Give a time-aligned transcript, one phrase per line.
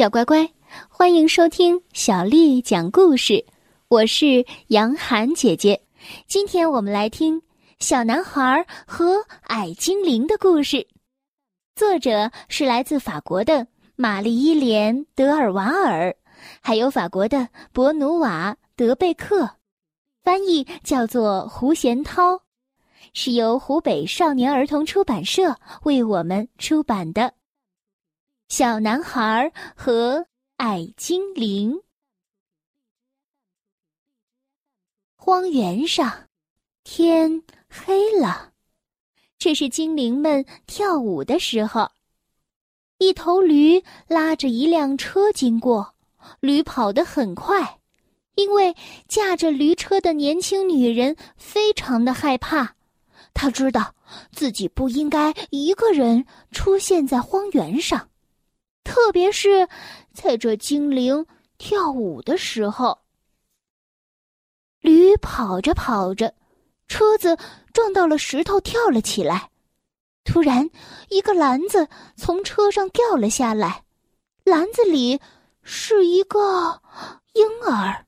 [0.00, 0.50] 小乖乖，
[0.88, 3.44] 欢迎收听小丽讲故事。
[3.88, 5.78] 我是杨涵姐姐，
[6.26, 7.38] 今天我们来听
[7.80, 10.88] 《小男孩和矮精灵》的故事。
[11.76, 16.16] 作者是来自法国的玛丽伊莲·德尔瓦尔，
[16.62, 19.50] 还有法国的博努瓦·德贝克，
[20.24, 22.40] 翻译叫做胡贤涛，
[23.12, 27.34] 是由湖北少年儿童出版社为我们出版的。
[28.50, 30.26] 小男孩和
[30.56, 31.82] 矮精灵。
[35.14, 36.28] 荒原上，
[36.82, 38.50] 天黑了，
[39.38, 41.92] 这是精灵们跳舞的时候。
[42.98, 45.94] 一头驴拉着一辆车经过，
[46.40, 47.78] 驴跑得很快，
[48.34, 48.74] 因为
[49.06, 52.74] 驾着驴车的年轻女人非常的害怕，
[53.32, 53.94] 她知道
[54.32, 58.08] 自己不应该一个人出现在荒原上。
[58.90, 59.68] 特别是
[60.12, 61.24] 在这精灵
[61.58, 62.98] 跳舞的时候，
[64.80, 66.34] 驴跑着跑着，
[66.88, 67.38] 车子
[67.72, 69.48] 撞到了石头，跳了起来。
[70.24, 70.68] 突然，
[71.08, 73.84] 一个篮子从车上掉了下来，
[74.42, 75.20] 篮子里
[75.62, 76.82] 是一个
[77.34, 78.06] 婴儿。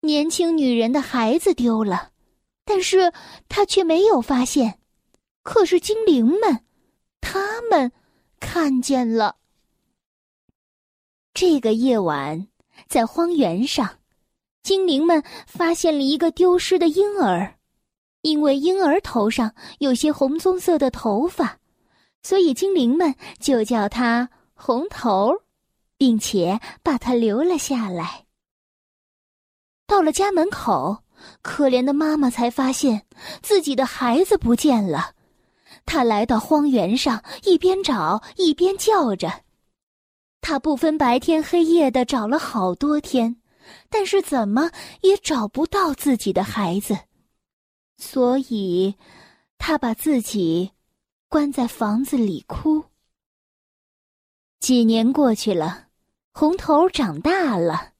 [0.00, 2.12] 年轻女人的孩子丢了，
[2.64, 3.12] 但是
[3.50, 4.80] 她却没有发现。
[5.42, 6.64] 可是精灵们，
[7.20, 7.92] 他们。
[8.44, 9.36] 看见了。
[11.32, 12.46] 这个夜晚，
[12.86, 13.98] 在荒原上，
[14.62, 17.56] 精灵们发现了一个丢失的婴儿。
[18.20, 21.58] 因为婴儿头上有些红棕色的头发，
[22.22, 25.42] 所以精灵们就叫他红头，
[25.98, 28.24] 并且把他留了下来。
[29.86, 31.02] 到了家门口，
[31.42, 33.06] 可怜的妈妈才发现
[33.42, 35.14] 自己的孩子不见了。
[35.86, 39.42] 他来到荒原上，一边找一边叫着。
[40.40, 43.36] 他不分白天黑夜的找了好多天，
[43.88, 46.98] 但是怎么也找不到自己的孩子，
[47.96, 48.94] 所以，
[49.56, 50.72] 他把自己
[51.28, 52.84] 关在房子里哭。
[54.60, 55.88] 几年过去了，
[56.32, 57.92] 红头长大了，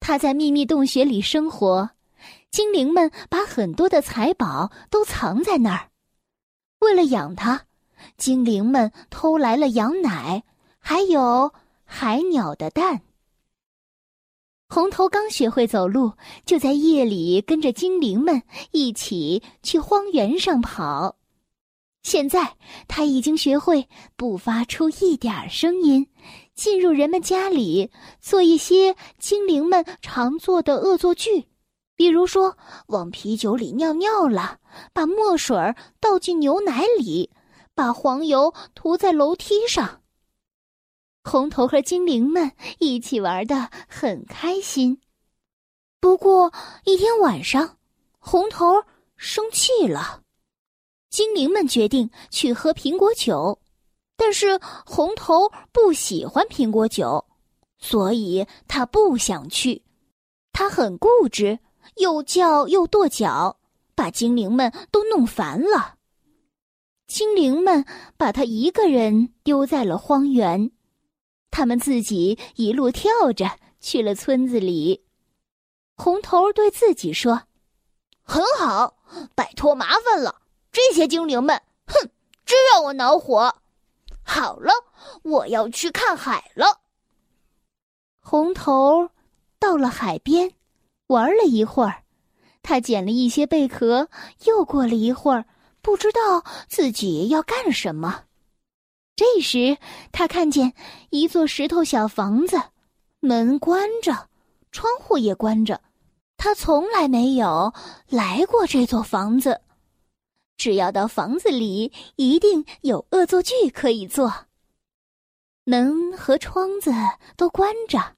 [0.00, 1.90] 他在秘密洞穴里生活，
[2.50, 5.90] 精灵们把很多的财宝都藏在那儿。
[6.84, 7.62] 为了养它，
[8.18, 10.44] 精灵们偷来了羊奶，
[10.78, 11.52] 还有
[11.84, 13.00] 海鸟的蛋。
[14.68, 16.12] 红头刚学会走路，
[16.44, 18.42] 就在夜里跟着精灵们
[18.72, 21.16] 一起去荒原上跑。
[22.02, 22.56] 现在
[22.86, 26.06] 他已经学会不发出一点声音，
[26.54, 27.90] 进入人们家里
[28.20, 31.46] 做一些精灵们常做的恶作剧。
[31.96, 32.56] 比如说，
[32.88, 34.58] 往啤酒里尿尿了，
[34.92, 35.56] 把墨水
[36.00, 37.30] 倒进牛奶里，
[37.74, 40.00] 把黄油涂在楼梯上。
[41.22, 45.00] 红头和精灵们一起玩的很开心。
[46.00, 46.52] 不过
[46.84, 47.78] 一天晚上，
[48.18, 48.84] 红头
[49.16, 50.22] 生气了，
[51.10, 53.60] 精灵们决定去喝苹果酒，
[54.16, 57.24] 但是红头不喜欢苹果酒，
[57.78, 59.82] 所以他不想去。
[60.52, 61.60] 他很固执。
[61.96, 63.58] 又叫又跺脚，
[63.94, 65.96] 把精灵们都弄烦了。
[67.06, 67.84] 精灵们
[68.16, 70.70] 把他一个人丢在了荒原，
[71.50, 75.04] 他们自己一路跳着去了村子里。
[75.96, 77.42] 红头对自己说
[78.24, 78.96] ：“很好，
[79.34, 80.42] 摆脱麻烦了。
[80.72, 82.10] 这些精灵们，哼，
[82.44, 83.54] 真让我恼火。
[84.24, 84.72] 好了，
[85.22, 86.80] 我要去看海了。”
[88.18, 89.10] 红头
[89.60, 90.54] 到了海边。
[91.08, 92.02] 玩了一会儿，
[92.62, 94.08] 他捡了一些贝壳。
[94.44, 95.44] 又过了一会儿，
[95.82, 98.24] 不知道自己要干什么。
[99.16, 99.78] 这时，
[100.12, 100.72] 他看见
[101.10, 102.60] 一座石头小房子，
[103.20, 104.28] 门关着，
[104.72, 105.80] 窗户也关着。
[106.36, 107.72] 他从来没有
[108.08, 109.60] 来过这座房子。
[110.56, 114.46] 只要到房子里，一定有恶作剧可以做。
[115.64, 116.92] 门和窗子
[117.36, 118.16] 都关着。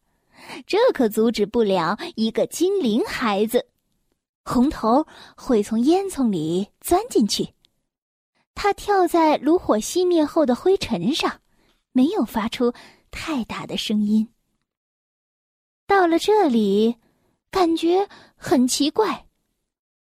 [0.67, 3.67] 这可阻止不了一个精灵孩子，
[4.45, 5.07] 红头
[5.37, 7.55] 会从烟囱里钻进去。
[8.55, 11.41] 他跳在炉火熄灭后的灰尘上，
[11.93, 12.73] 没有发出
[13.11, 14.29] 太大的声音。
[15.87, 16.97] 到了这里，
[17.51, 19.27] 感觉很奇怪。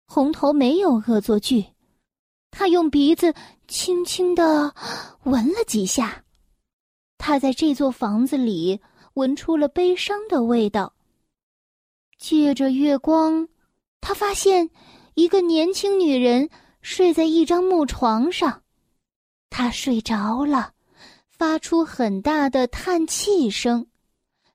[0.06, 1.64] 红头没有恶作剧，
[2.50, 3.34] 他用鼻子
[3.66, 4.74] 轻轻的
[5.24, 6.24] 闻了几下。
[7.18, 8.80] 他在这座房子里。
[9.18, 10.94] 闻出了悲伤的味道。
[12.18, 13.48] 借着月光，
[14.00, 14.70] 他发现
[15.14, 16.48] 一个年轻女人
[16.80, 18.62] 睡在一张木床上。
[19.50, 20.72] 她睡着了，
[21.28, 23.86] 发出很大的叹气声，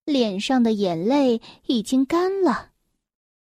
[0.05, 2.69] 脸上的眼泪已经干了。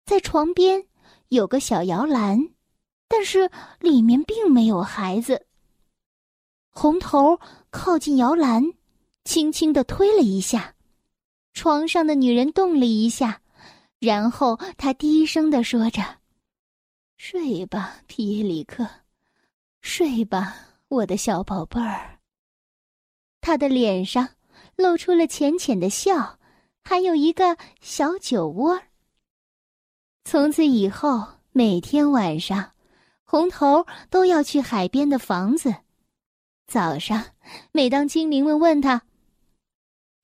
[0.06, 0.86] 在床边
[1.30, 2.50] 有个小摇篮，
[3.08, 3.50] 但是
[3.80, 5.46] 里面并没有孩子。
[6.70, 7.40] 红头
[7.70, 8.64] 靠近摇篮，
[9.26, 10.74] 轻轻的推了一下，
[11.58, 13.42] 床上的女人动了一下，
[13.98, 16.04] 然后她低声的说着
[17.18, 18.88] ：“睡吧，皮里克，
[19.82, 20.56] 睡吧，
[20.88, 22.20] 我的小宝贝儿。”
[23.42, 24.30] 他的脸上
[24.76, 26.38] 露出了浅浅的笑，
[26.84, 28.80] 还有一个小酒窝。
[30.26, 32.74] 从此以后，每天晚上，
[33.24, 35.74] 红头都要去海边的房子。
[36.68, 37.26] 早上，
[37.72, 39.02] 每当精灵们问他：“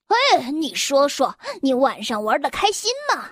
[0.07, 3.29] 哎，你说说，你晚上玩的开心吗？”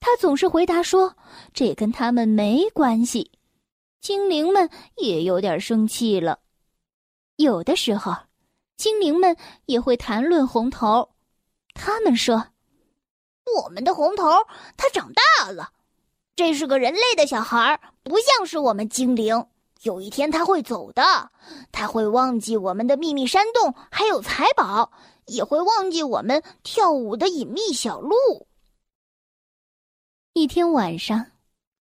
[0.00, 1.16] 他总是回答说
[1.54, 3.30] ：“这跟他们没关系。”
[4.00, 6.40] 精灵们也有点生气了。
[7.36, 8.14] 有的时候。
[8.78, 11.10] 精灵们也会谈论红头，
[11.72, 12.48] 他们说
[13.62, 14.24] ：“我们的红头
[14.76, 15.70] 他长大了，
[16.34, 19.46] 这是个人类的小孩，不像是我们精灵。
[19.82, 21.30] 有一天他会走的，
[21.70, 24.90] 他会忘记我们的秘密山洞还有财宝，
[25.26, 28.16] 也会忘记我们跳舞的隐秘小路。”
[30.34, 31.32] 一天晚上，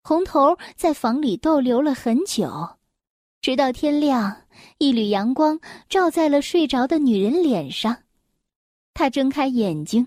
[0.03, 2.79] 红头在房里逗留了很久。
[3.41, 4.47] 直到天亮，
[4.79, 8.05] 一缕阳光照在了睡着的女人脸上。
[8.95, 10.07] 他睁开眼睛，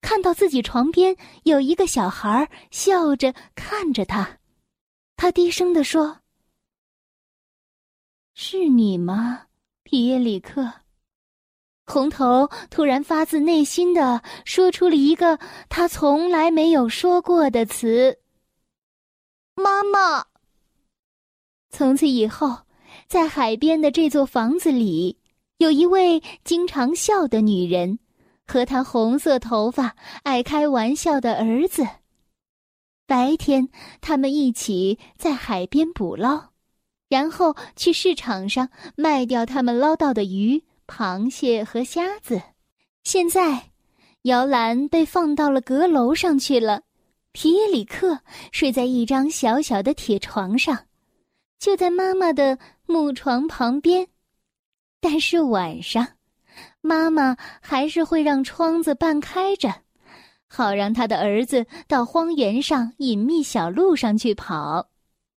[0.00, 4.38] 看到自己床边有一个小孩笑着看着他。
[5.16, 6.20] 他低声地说
[8.34, 9.46] ：“是你吗，
[9.82, 10.72] 皮耶里克？”
[11.88, 15.38] 红头突然发自内心的说出了一个
[15.68, 18.18] 他从来没有说过的词
[19.56, 20.26] ：“妈妈。”
[21.70, 22.58] 从此以后。
[23.06, 25.16] 在海边的这座房子里，
[25.56, 27.98] 有一位经常笑的女人，
[28.46, 31.86] 和她红色头发、爱开玩笑的儿子。
[33.06, 33.70] 白天，
[34.02, 36.50] 他们一起在海边捕捞，
[37.08, 42.42] 然后去市场上卖掉他们捞到的鱼、螃蟹和虾子。
[43.04, 43.70] 现在，
[44.22, 46.82] 摇篮被放到了阁楼上去了，
[47.30, 48.18] 皮耶里克
[48.50, 50.86] 睡在一张小小的铁床上，
[51.60, 52.58] 就在妈妈的。
[52.90, 54.08] 木床旁边，
[54.98, 56.08] 但是晚上，
[56.80, 59.82] 妈妈还是会让窗子半开着，
[60.48, 64.88] 好让他的儿子到荒原上隐秘小路上去跑。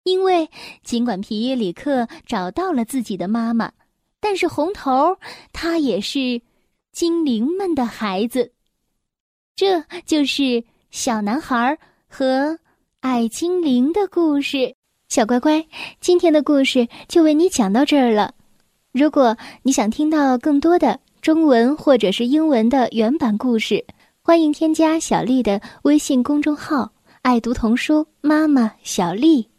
[0.03, 0.47] 因为
[0.83, 3.71] 尽管皮耶里克找到了自己的妈妈，
[4.19, 5.17] 但是红头
[5.53, 6.41] 他也是
[6.91, 8.51] 精灵们的孩子。
[9.55, 11.77] 这就是小男孩
[12.07, 12.57] 和
[12.99, 14.75] 爱精灵的故事。
[15.07, 15.65] 小乖乖，
[15.99, 18.33] 今天的故事就为你讲到这儿了。
[18.91, 23.85] 如果你想听到更多的中文或者是英文的原版故事，
[24.21, 26.91] 欢迎添加小丽的微信公众号
[27.23, 29.49] “爱读童书妈妈小丽”。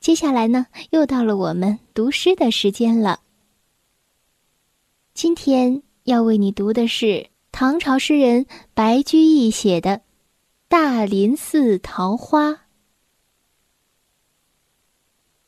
[0.00, 3.20] 接下来呢，又到了我们读诗的时间了。
[5.20, 9.90] 今天要为你读的是唐朝诗人白居易写的
[10.68, 12.50] 《大林寺桃花》。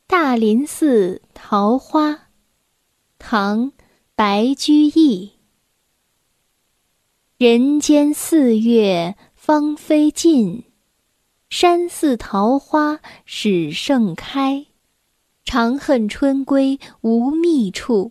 [0.09, 2.31] 大林寺桃花，
[3.21, 3.67] 唐·
[4.17, 5.35] 白居易。
[7.39, 10.65] 人间四月芳菲尽，
[11.49, 14.67] 山寺桃花始盛开。
[15.45, 18.11] 长恨春归无觅处，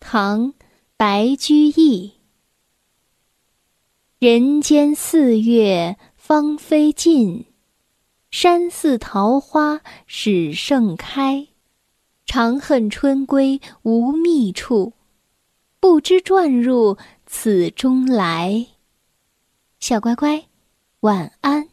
[0.00, 0.52] 唐·
[0.96, 2.12] 白居易。
[4.18, 7.46] 人间四月芳菲尽。
[8.30, 11.48] 山寺桃花始盛开，
[12.26, 14.92] 长恨春归无觅处，
[15.80, 18.66] 不知转入此中来。
[19.80, 20.44] 小乖乖，
[21.00, 21.70] 晚安。